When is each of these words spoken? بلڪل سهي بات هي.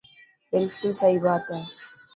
بلڪل 0.49 0.89
سهي 0.99 1.17
بات 1.25 1.45
هي. 1.53 1.61